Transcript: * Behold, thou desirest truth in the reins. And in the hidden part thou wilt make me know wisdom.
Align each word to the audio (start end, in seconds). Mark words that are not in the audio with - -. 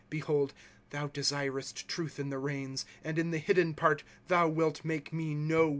* 0.05 0.09
Behold, 0.09 0.51
thou 0.89 1.09
desirest 1.09 1.87
truth 1.87 2.19
in 2.19 2.31
the 2.31 2.39
reins. 2.39 2.87
And 3.03 3.19
in 3.19 3.29
the 3.29 3.37
hidden 3.37 3.75
part 3.75 4.03
thou 4.29 4.47
wilt 4.49 4.83
make 4.83 5.13
me 5.13 5.35
know 5.35 5.65
wisdom. 5.65 5.69